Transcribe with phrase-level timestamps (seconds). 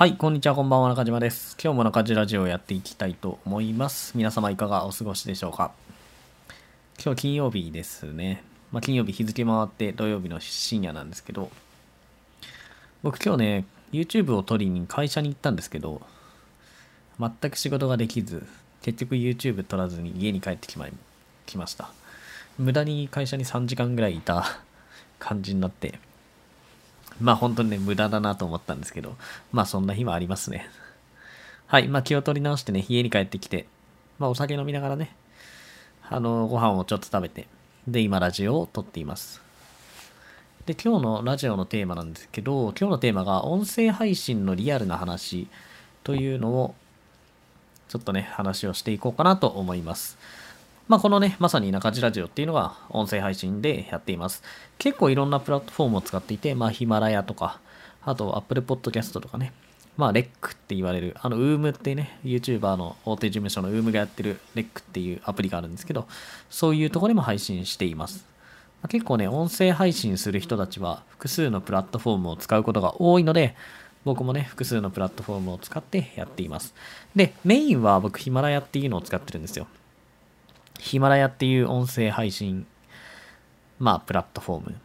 [0.00, 1.58] はい、こんにちは、こんばんは、中島です。
[1.62, 4.16] 今日も中島ラジオをやっていきたいと思います。
[4.16, 5.72] 皆様いかがお過ごしでしょうか？
[7.04, 8.42] 今日金曜日ですね。
[8.72, 11.50] まあ、金曜日日付回って土曜日の深夜なんですけど、
[13.02, 16.00] 僕今日ね、YouTube を撮りに会社に行ったんですけど、
[17.18, 18.46] 全く仕事ができず、
[18.80, 20.86] 結局 YouTube 撮らずに家に帰ってきま
[21.44, 21.90] きました。
[22.56, 24.46] 無駄に会社に3時間ぐらいいた
[25.18, 26.00] 感じになって、
[27.20, 29.16] まあ本当にね、無駄だなと思ったんですけど、
[29.52, 30.68] まあそんな日もありますね。
[31.66, 33.66] はい、まあ気を取り直してね、家に帰ってきて、
[34.18, 35.14] まあお酒飲みながらね、
[36.08, 37.46] あの、ご飯をちょっと食べて、
[37.86, 39.40] で、今ラジオを撮っています。
[40.66, 45.48] で、今日のラジオのテーマなんですけど、今日のテーマが音声配信のリアルな話
[46.04, 46.74] というのを、
[47.88, 50.18] ちょっとね、話をしていこうかなと思います。
[50.90, 54.42] まあ、このね、まさに中地ラジオっていうのが音声配信でやっています。
[54.76, 57.60] 結構いろんなプラットフォームを使っていて、まあ、ヒマラヤとか、
[58.02, 59.52] あと Apple Podcast とかね、
[59.96, 66.08] まあ、レックって言われる、あの、UM ってね、YouTuber の大手事務所の UM がやってるレックっていうアプリがあるんですけど、
[66.50, 68.26] そういうところでも配信しています。
[68.82, 73.54] まあ結構ね、音声配信する人たちは複数のプラットフォームを使うことが多いので、
[74.04, 76.74] 僕もね、複数のプラットフォームを使ってやっています。
[77.14, 79.68] で、メインは僕ヒマラヤっていうのを使ってるんですよ。
[80.80, 82.66] ヒマラヤっていう音声配信、
[83.78, 84.76] まあ、プラットフォーム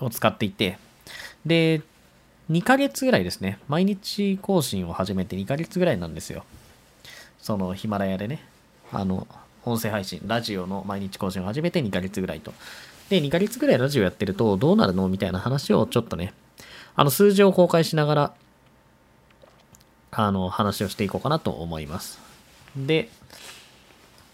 [0.00, 0.78] を使っていて、
[1.44, 1.82] で、
[2.50, 6.44] 2ヶ月ぐらいですね、毎日更新を始めて2ヶ月ぐらいなんですよ。
[7.40, 8.44] そのヒマラヤでね、
[8.92, 9.26] あの、
[9.64, 12.52] 音声配信、ラジオの毎日更新を始めて2ヶ月ぐらいと。
[13.08, 16.32] で、2ヶ月ぐらいラジオやってるとどうなるのみたいな話をちょっとね、
[16.94, 18.34] あの、数字を公開しながら、
[20.12, 22.18] あの、話をしていこうかなと思います。
[22.76, 23.10] で、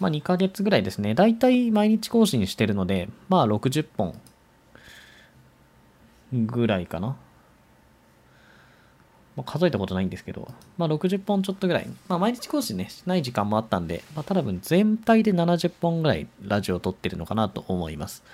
[0.03, 1.15] まあ、2ヶ月ぐらいですね。
[1.15, 4.21] だいたい毎日更新してるので、まあ60本
[6.33, 7.17] ぐらいかな。
[9.37, 11.87] まあ、数えたことないんですけど、まあ60本ちょっとぐらい。
[12.09, 18.25] まあ毎日更新ね、しない時間もあったんで、まあ多分全体で70本ぐらいラジオを撮ってるのかなと思います。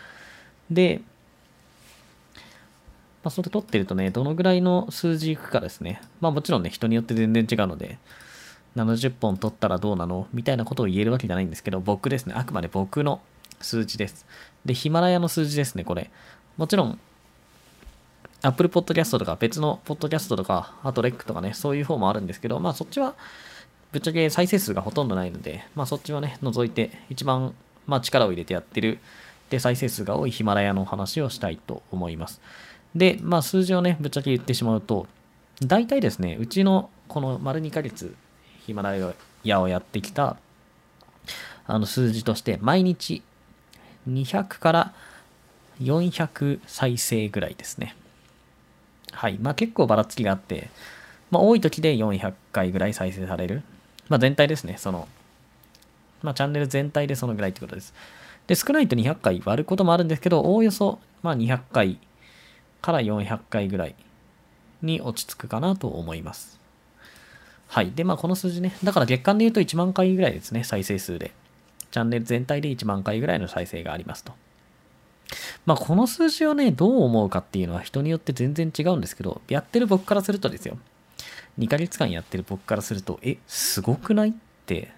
[0.71, 1.03] で、
[3.23, 6.01] まあそれ撮ってるとね、どのぐらいの数字いくかですね。
[6.23, 7.99] まあもちろんね、人によって全然違うので、
[8.79, 10.27] 70本取ったらどうなの？
[10.33, 12.35] みたいなことを言えるわけじゃないんですけど、僕ですね。
[12.37, 13.21] あくまで僕の
[13.61, 14.27] 数字です。
[14.65, 16.11] で、ヒマラヤの数字ですね、これ。
[16.57, 16.99] もちろん、
[18.43, 23.15] Apple Podcast とか別の Podcast とか、あと REC とかね、そういう方もあるんですけど、まあそっちは、
[23.91, 27.55] ぶっちゃけ再生数がほとんどないので、まあそっちはね、除いて、一番、
[27.87, 28.99] まあ力を入れてやってる、
[29.51, 32.41] で、再生数が多いヒマラヤの話をしたいと思います。
[32.95, 35.07] で、まあ数字をね、ぶっちゃけ言ってしまうと、
[35.63, 38.15] 大体ですね、うちのこの丸2ヶ月、
[38.69, 39.15] ヒマラ
[39.45, 40.37] ヤをやってきた
[41.67, 43.23] あの数字として毎日
[44.07, 44.93] 200から
[45.81, 47.97] 400再生ぐらいですね。
[49.13, 49.39] はい。
[49.41, 50.69] まあ結構ばらつきがあって、
[51.31, 53.63] まあ多い時で400回ぐらい再生される。
[54.11, 54.77] まあ全体ですね。
[54.77, 55.09] その、
[56.23, 57.95] まあチャンネル全体でそのぐらいってことです。
[58.49, 61.99] で、少ないと200回割ることもあるんですけど、おおよそまあ200回
[62.83, 63.95] から400回ぐらい
[64.83, 66.58] に落ち着くかなと思います。
[67.69, 67.93] はい。
[67.93, 68.75] で、まあ、この数字ね。
[68.83, 71.33] だから月間で言うと1万回ぐらいですね、再生数で。
[71.91, 74.33] チャンネル全体で1万回ぐらいの再生がありますと。
[75.67, 80.79] まあ、この数字をね、どう思うかっていうのは人によって全然違うんですけど、やってる僕からするとですよ。
[81.59, 84.33] 2ヶ月間やってる僕からすると、え、すごくないっ
[84.65, 84.93] て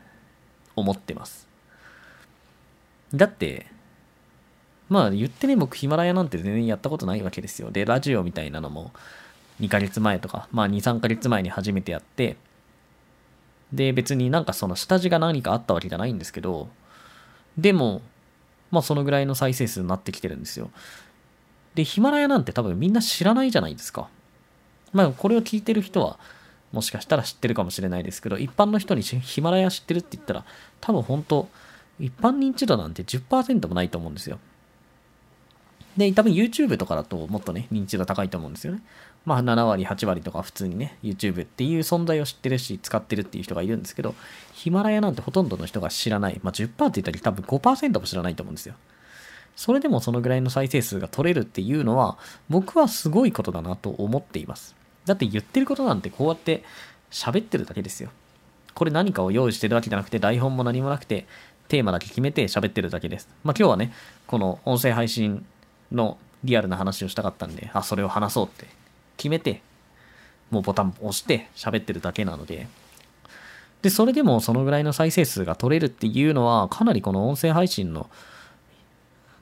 [0.76, 1.48] 思ってます。
[3.14, 3.66] だって、
[4.88, 7.70] まあ言ってね、僕ヒマラヤなんて全然やったことないわけですよ。
[7.70, 8.92] で、ラジオみたいなのも
[9.60, 12.36] 2ヶ月前とか、まあ2、3ヶ月前に初めてやって、
[13.72, 16.68] で、別になんかその下地が何かあったわけじゃないんですけど、
[17.56, 18.02] でも、
[18.70, 20.70] まあそのぐらいの再生数になってきてるんですよ。
[21.74, 24.08] で、ヒマラヤなんて多分みんな知らないじゃないですか。
[24.92, 26.18] まあこれを聞いてる人は、
[26.72, 30.44] もしかしたら知ってるかもしれないですけど、一般の人にヒマラヤ知ってるって言ったら、
[30.80, 31.48] 多分本当
[31.98, 34.38] 一般認知度なんて10%もないと思うんですよ。
[35.96, 38.82] で、多分 YouTube とかだともっとね、認知度高いと思うんですよね。
[39.24, 44.14] まあ7割、8割とか普通にね、YouTube っていう存在を知ってるし、使ってるっていう人がいるんですけど、
[44.54, 46.40] ヒマラヤなんてほとんどの人が知らない。
[46.42, 48.74] まあ10%って言ったら多分5%も知らないと思うんですよ。
[49.56, 52.16] それでもそのぐらいの再生数が取れるっていうのは、
[52.48, 54.74] 僕はすごいことだなと思っています。
[55.04, 56.64] だって言ってることなんてこうやって
[57.10, 58.10] 喋ってるだけですよ。
[58.74, 61.26] これ何かを用意してるわけじゃなくて、台本も何もなくて、
[61.68, 63.28] テーマだけ決めて喋ってるだけです。
[63.44, 63.92] まあ今日はね、
[64.26, 65.44] この音声配信
[65.92, 68.66] のリアルな話をしたかったんで、あ、それを話そうって
[69.20, 69.60] 決めて、
[70.50, 72.66] もうボタン押して喋ってるだけなので、
[73.82, 78.08] で、それでもそのぐらいの再生数が取れるっていうのは、かなりこの音声配信の、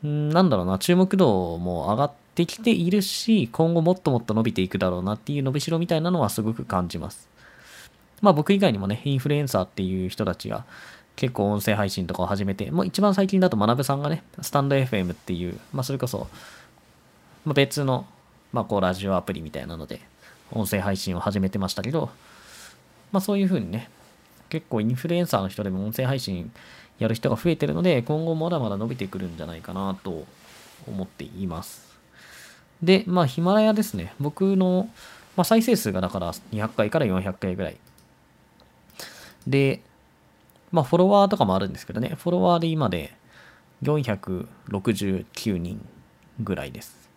[0.05, 7.29] んなんだろうな、注目度も上がってきているし、今後もっともっと伸びていくだろうなっていう伸びしろみたいなのはすごく感じます。
[8.21, 10.65] まあ僕以外にもね、インフルエンサーっていう人たちが
[11.15, 16.29] 結構音声配信とかを始めて、もう一番最近だと学さんがね、スタンド FM っていう、まあそれこそ、
[17.45, 18.07] ま、別の、
[18.53, 20.01] まあこうラジオアプリみたいなので、
[20.53, 22.11] 音声配信を始めてましたけど、
[23.13, 23.91] まあそういう風にね、
[24.49, 26.51] 結構インフルエンサーの人でも音声配信
[26.99, 30.25] やる人が増えてるので、今後まだまだ伸びてくるんじゃないかなと
[30.87, 31.97] 思っています。
[32.83, 34.15] で、まあヒマラヤですね。
[34.19, 34.89] 僕の、
[35.37, 37.77] まあ、再生数がだから200回から400回ぐらい。
[39.47, 39.81] で、
[40.73, 43.15] まあフォロワーとかもあるんですけどね、フォロワーで今で
[43.83, 45.87] 469人
[46.41, 47.08] ぐらいです。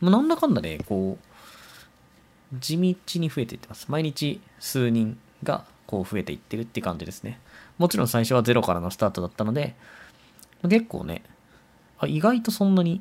[0.00, 3.86] まあ、なんだかんだで、ね、こう、地道に増えていってます。
[3.88, 7.40] 毎日数人がこう増えていってるって感じですね。
[7.78, 9.74] もちろん最初はゼロからのスタートだったので、
[10.62, 11.22] 結構ね、
[11.98, 13.00] あ意外とそんなに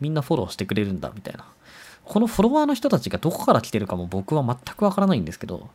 [0.00, 1.44] みんなフォローしてくれるんだみたいな。
[2.04, 5.70] このフォロワーの人たちがどこから来てるかも僕は全くわからないんですけど、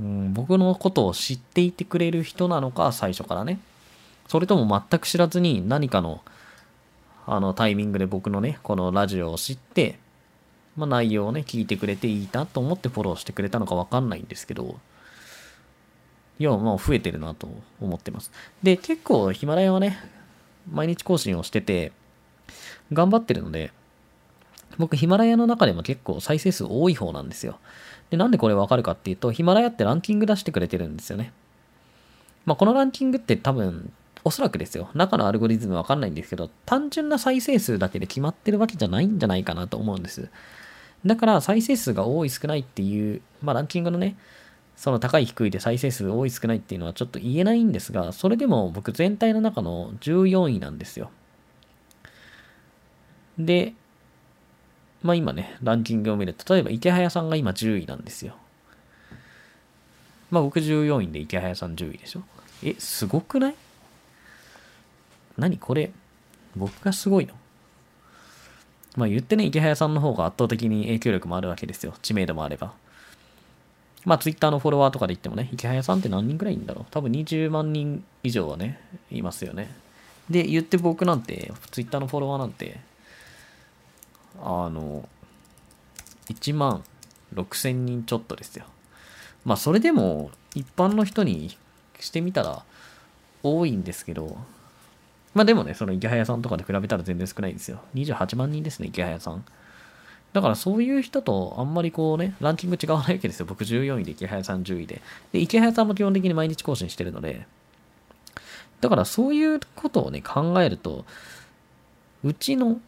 [0.00, 3.58] うん、僕のことを知っていてくれる人なのか、最初からね。
[4.28, 6.20] それとも全く知らずに何かの
[7.30, 9.98] あのタイミングで僕のね、このラジオを知って、
[10.76, 14.78] まあ、内容をね、聞いてくれていいなと思ってフォローしてくれたのかわかんないんですけど、
[16.38, 17.48] いや、まあ増えてるなと
[17.82, 18.32] 思ってます。
[18.62, 19.98] で、結構ヒマラヤはね、
[20.72, 21.92] 毎日更新をしてて、
[22.92, 23.72] 頑張ってるので、
[24.78, 27.58] 僕ヒマラヤの中でも結構再生数多い方なんですよ。
[28.08, 31.32] で、なんでこれわかるかっていうと、ヒマラヤってランキング出してくれてるんですよね。
[32.46, 33.92] まあ、このランキングって多分、
[34.24, 34.90] おそらくですよ。
[34.94, 40.28] 中のアルゴリズムわかんないんですけど、単純な再生数だけで決まってるわけじゃないんじゃないかなと思うんです。
[41.06, 44.16] だから再生数が多い少ないっていう、まあランキングのね、
[44.76, 51.10] その高い低いで再生数多い少ないっていうのはちょっと言えないんですが、それでも僕全体の中の14位なんですよ。
[53.38, 53.74] で、
[55.02, 58.34] まあ今ね、ランキングを見ると、例えば池早さんが今10位なんですよ。
[60.30, 62.22] まあ僕14位で池早さん10位でしょ。
[62.64, 63.54] え、すごくない？
[65.38, 65.92] 何これ、
[66.56, 67.34] 僕がすごいの？
[68.96, 71.94] まあ言ってね、池早さんの方が圧倒的に影響力もあるわけですよ。
[72.02, 72.72] 知名度もあれば。
[74.04, 76.86] まあ、ツイッターのフォロワーとかで言ってもね、池早さんって何人くらいいんだろう？
[76.90, 78.80] 多分20万人以上はね、
[79.10, 79.74] いますよね。
[80.30, 82.80] で、言って僕なんて、ツイッターのフォロワーなんて、
[84.40, 85.08] あの、
[86.28, 86.84] 1万
[87.34, 88.64] 6千人ちょっとですよ。
[89.44, 91.56] まあ、それでも、一般の人に
[92.00, 92.62] してみたら
[93.42, 94.36] 多いんですけど、
[95.38, 97.80] まあでもね、その池早さんとかで比べたら全然少ないんですよ。
[97.94, 99.44] 28万人ですね、池早さん。
[100.32, 103.46] だからそういう人とあんまりこうね、ランキング違わないわけですよ。
[103.46, 105.00] 僕14位で池早さん10位で。
[105.30, 107.46] で、池早さんも基本的に毎日更新してるので、
[108.80, 111.04] だからそういうことをね、考えると、
[112.24, 112.80] うちの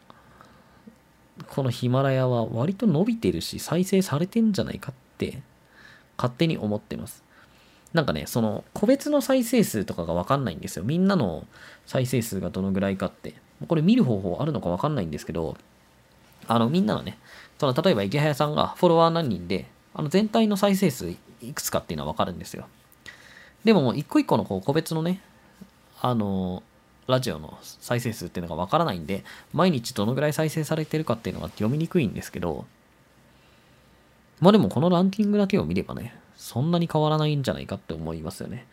[1.51, 5.41] このヒマラヤは割と伸びてるし、再生されてんじゃないかって
[6.17, 7.23] 勝手に思ってます。
[7.93, 10.85] なんかね、その個別の再生数とかがわかんないんですよ。
[10.85, 11.47] みんなの
[11.87, 13.35] 再生数がどのぐらいかって。
[13.67, 15.57] これ見る方法あるのかわかんないんですけど、
[16.47, 17.19] あの、みんなのね、
[17.59, 21.17] その、例えば池早さんがフォロワー何人で、あの、全体の再生数い
[21.53, 22.67] くつかっていうのはわかるんですよ。
[23.65, 25.21] でももう一個一個のこう個別のね、
[26.01, 26.63] あの、
[27.07, 32.65] ラジオの再生数っていうのがわからないんで、毎日どのぐらい再生されてるかっていうのが読みにくいんですけど、
[34.41, 38.67] まあでもこのランキングだけを見ればね、そんなに変わらないんじゃないかって思いますよね。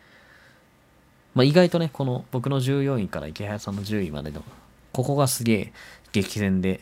[1.34, 4.42] まあ意外とね、この僕の14位から池早さんの10位までの、
[4.90, 5.72] ここがすげえ
[6.10, 6.80] 激戦で、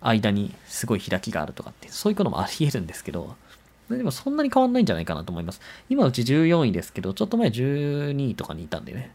[0.00, 3.36] 間にすごい開きがあるとかって、そういうこともあり得るんですけど、
[3.88, 5.60] でもそんなに変わんないんじゃないかなと思います。
[5.88, 9.14] 今うち14位ですけど、ちょっと前12位とかにいたんでね。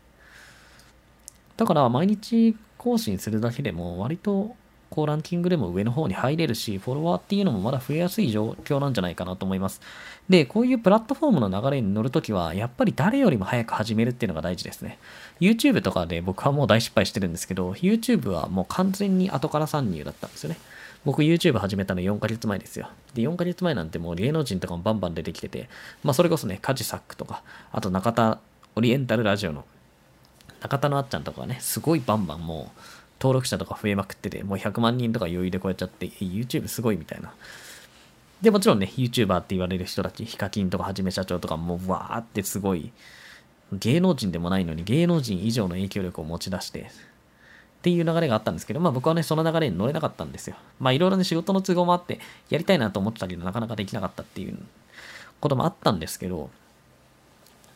[1.57, 4.55] だから毎日更新するだけでも割と
[4.89, 9.81] こうランキングでも上の方に入れるし、フォロワーっていうのもまだ増えやすい状況なんじゃないかなと思います。
[10.27, 14.97] で、こういうプラットフォームの流れに乗るときは、やっぱり誰よりも早く始めるっていうのが大事ですね。
[15.39, 20.57] YouTube とかで僕はもう大失敗してるんですけど、YouTube はもう完全に後から参入だったんですよね。
[21.05, 22.89] 僕 YouTube 始めたの4ヶ月前ですよ。
[23.13, 25.69] で、4ヶ月前なんてもう芸能人とかもバンバン出てきてて、
[26.03, 28.39] まあそれこそね、カジサックとか、あと中田
[28.75, 29.65] オリエンタルラジオの
[30.61, 32.81] 中田のあっちゃんとかね、すごいバンバンもう
[33.19, 37.33] 登録者とか増えまくってて、もう100万人とか余裕で超えちゃって、YouTube すごいみたいな。
[38.41, 42.91] で、もちろんね、YouTuber って言われる人たち、ヒカキンとかはじめ社長とかもうわーってすごい、
[43.73, 46.81] 芸能人でもないのに芸能人以上の影響力を持ち出して、
[47.79, 50.55] っていう流れがあったんですけど、まあ僕はね、その流れに乗れなかったんですよ。
[50.79, 54.57] まあいろいろね、仕事の都合もあって、やりたいなと思ってたけど、なかなかできなかったっていう
[55.39, 56.49] こともあったんですけど、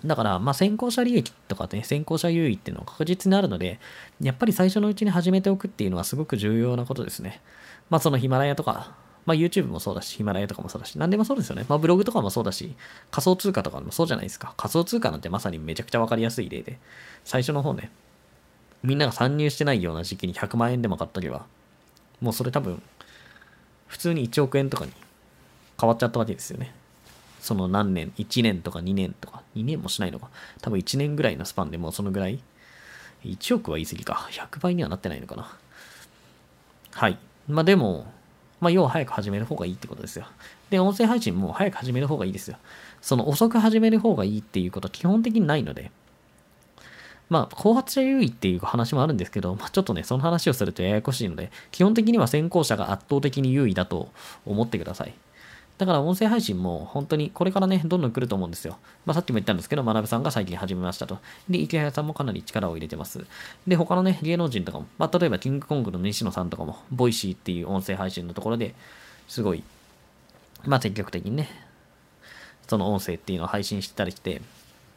[0.05, 3.79] だから、まあ、先行者利益とかね、先行者優位っていうのは確実にあるので、
[4.21, 7.41] やっぱり最初のうちに始めておくっていうのはすごく重要なことですね。
[7.89, 8.95] まあ、そのヒマラヤとか、
[9.25, 11.65] まあ、YouTube もそうだし、ヒマラヤとかもそうだし、何でもそうですよね。
[11.69, 12.75] まあ、ブログとかもそうだし、
[13.11, 14.53] 仮想通貨とかもそうじゃないですか。
[14.57, 16.79] 仮想通貨なんてまさにめちゃくちゃわかりやすい例で、
[17.23, 17.91] 最初の方ね、
[18.83, 21.45] みんなが参入してないような時期に100万円でも買っとけば、
[22.19, 22.81] もうそれ多分、
[23.87, 24.91] 普通に1億円とかに
[25.79, 26.73] 変わっちゃったわけですよね。
[27.43, 30.29] その何年、1年とか2年とか、2年もしないのか。
[30.61, 32.39] 多分1年ぐらいのスパンでもうそのぐらい。
[33.25, 34.29] 1億は言い過ぎか。
[34.31, 35.53] 100倍にはなってないのかな。
[36.93, 37.17] はい。
[37.49, 38.05] まあでも、
[38.61, 40.25] まあ要は早く始める方がいいってことですよ。
[40.69, 42.55] で、音声配信も早く始める方がいいですよ。
[43.01, 45.91] その遅く始める方がいいっていうことは基本的にないので、
[47.29, 54.09] まあ、後発者優位っていう話もあるんですけど、まあ、ちょっとね、その話をするとややこしいので、基本的には先行者が圧倒的に優位だと
[54.45, 55.13] 思ってください。
[55.83, 58.77] だから音声配信も本当にこれからね、どんどん来ると思うんですよ。
[59.05, 61.19] まあさっきも言ったんですけど、学さんが最近始めましたと。
[61.49, 63.25] で、イケハヤさんもかなり力を入れてます。
[63.67, 68.75] で、他のね、芸能人とかも、まあ例えばキングコングの西野さんとかも、 Voicy っていう音声配信のところで
[69.27, 69.63] すごい、
[70.63, 71.49] まあ積極的にね、
[72.69, 74.41] その音声っていうのを配信してたりして、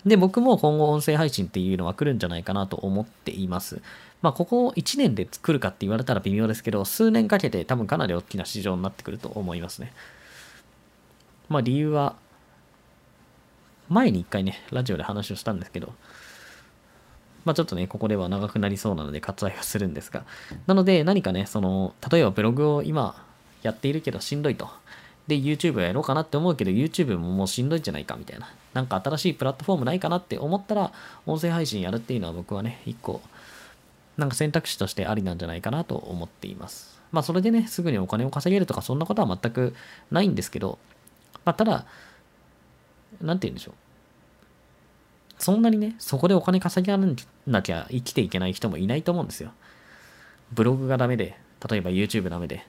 [0.05, 3.83] で、僕も今後音声配信っていうのは来るんじゃないかなと思っています。
[4.23, 9.93] まあ、ここ1年で来るかって言われたら微妙ですけど、数年かけて多分かなり大きな市場になってくると思いますね。
[11.49, 12.17] まあ理由は、
[13.89, 15.93] 前に一回ね、ラジオで話をしたんですけど、
[17.45, 20.25] まあちょっとね、ここでは長くなりそうなので割愛をするんですが、
[20.67, 23.25] なので何かね、その、例えばブログを今
[23.63, 24.69] やっているけどしんどいと。
[25.27, 28.53] で、YouTube やろうかなって思うけど、YouTube ももうしんどいんじゃないかみたいな。
[28.75, 30.93] なんか新しいプラットフォームないかなって思ったら、
[31.25, 33.21] 音声配信やるっていうのは僕はね、一個、
[34.17, 37.01] なんか選択肢としてありなんじゃないかなと思っています。
[37.13, 39.75] まあそれでね、すぐにお金を稼げるとかそんなことは全く
[40.11, 40.79] ないんですけど、
[41.47, 41.87] まあ、ただ、
[43.23, 43.75] なんて言うんでしょう。
[45.39, 49.53] そんなにね、そこでお金稼ぎなきゃ生きていけない人もいないと思うんですよ。
[50.53, 51.39] ブログがダメで、
[51.71, 52.67] 例えば YouTube ダメで、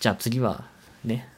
[0.00, 0.64] じゃあ次は
[1.04, 1.28] ね、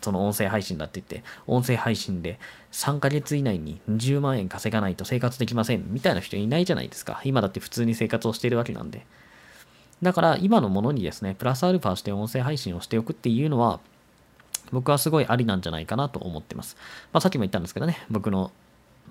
[0.00, 2.38] その音声配信だって言って、音声配信で
[2.72, 7.20] 3ヶ月以内に20万円稼がないと生活できませんみたいな人いないじゃないですか。
[7.24, 9.06] 今だって普通に生活をしているわけなんで。
[10.02, 13.80] だから今のものにですね、プラスアルファして音声配信をしておくっていうのは、
[14.72, 16.76] 僕はすごいありなんじゃないかなと思ってます。
[17.12, 18.50] まあ、さっきも言ったんですけどね、僕の、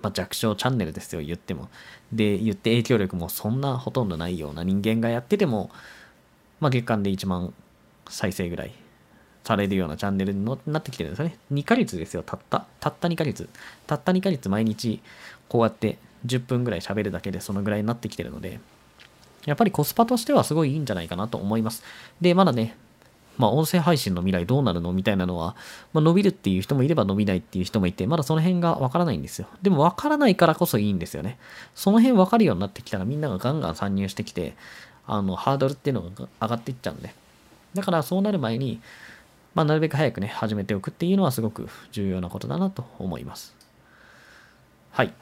[0.01, 1.69] まあ、弱小チャンネルですよ、言っても。
[2.11, 5.69] で、言って影響力もそんなほとんどないような人間がやってても、
[6.59, 7.53] まあ、月間で1万
[8.09, 8.71] 再生ぐらい
[9.43, 11.37] されるようなチャンネルになってきてるんですよね。
[11.51, 12.65] 2ヶ月ですよ、たった。
[12.79, 13.47] たった2ヶ月。
[13.87, 15.01] たった2ヶ月毎日、
[15.47, 18.59] こうやって10分ぐらい喋るだけでそのぐらいになってきてるので、
[19.45, 21.83] やっぱりコスパとしてはすごいいいんじゃないかなと思います。
[22.19, 22.75] で、まだね、
[23.37, 25.55] まあ、音声配信の未来どうなるのみたいなのは、
[25.93, 29.47] まあ、伸びるっていう人もいれば伸びないっていう人もいて、まだその辺がわからないんですよ。
[29.61, 31.37] でもわからないからこそいいんですよね。
[31.73, 34.55] その辺わかるようになってきたらみんながガンガン参入してきて、
[35.07, 37.13] あの、ハードルっていうのが上がっていっちゃうんで。
[37.73, 38.79] だからそうなる前に、
[39.53, 43.55] まあ、なるべく早くね、始めておくっていうのはすごく重要なことだなと思います。
[44.91, 45.13] はい。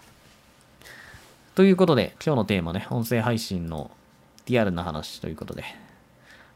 [1.56, 3.92] ということで、今日のテーマね、音声配信の
[4.48, 5.64] リアルな話ということで、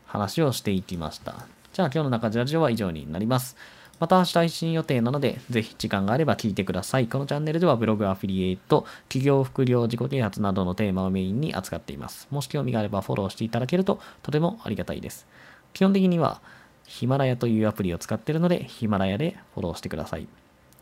[0.08, 1.46] 話をしていきました。
[1.74, 3.56] じゃあ今日の中ジラジオは以上になります。
[4.00, 7.08] また明日配信予定なので、ぜひ時間があれば聞いてください。
[7.08, 12.28] このチャンネルではブログアフィリエイト、企業副業、自己啓発などのテーマをメインに扱っています。
[12.30, 15.26] もし興味があればフォローしていただけるととてもありがたいです。
[15.74, 16.42] 基本的には
[16.86, 20.28] ヒマラヤというアプリを使っているので、ヒマラヤでフォローしてください。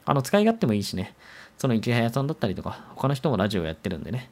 [0.05, 1.15] あの、使い勝手もいいしね、
[1.58, 4.29] その池早さんだったりとか、他の人もラジオやってるんでね、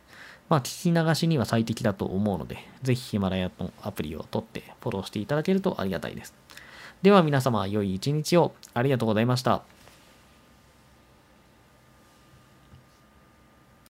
[0.49, 6.33] まあ、聞き流しには最適だと思うので、ぜひヒマラヤのアプリを取ってフォローしていただけるとありがたいです。
[7.01, 9.63] では皆様、良い一日をありがとうございました。